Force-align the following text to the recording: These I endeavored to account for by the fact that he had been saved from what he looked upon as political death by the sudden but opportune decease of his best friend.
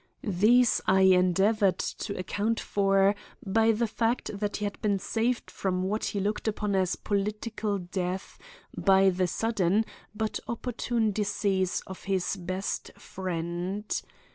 These 0.23 0.81
I 0.87 1.01
endeavored 1.01 1.77
to 1.77 2.17
account 2.17 2.59
for 2.59 3.13
by 3.45 3.71
the 3.71 3.85
fact 3.85 4.31
that 4.33 4.57
he 4.57 4.63
had 4.65 4.81
been 4.81 4.97
saved 4.97 5.51
from 5.51 5.83
what 5.83 6.05
he 6.05 6.19
looked 6.19 6.47
upon 6.47 6.73
as 6.75 6.95
political 6.95 7.77
death 7.77 8.39
by 8.75 9.11
the 9.11 9.27
sudden 9.27 9.85
but 10.15 10.39
opportune 10.47 11.11
decease 11.11 11.81
of 11.81 12.05
his 12.05 12.35
best 12.35 12.89
friend. 12.97 14.01